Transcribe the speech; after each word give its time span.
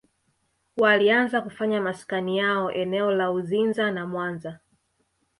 Walianza 0.77 1.41
kufanya 1.41 1.81
maskani 1.81 2.37
yao 2.37 2.71
eneo 2.71 3.11
la 3.11 3.31
Uzinza 3.31 3.91
na 3.91 4.07
Mwanza 4.07 4.59